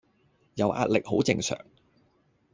[0.55, 1.55] 有壓力好正常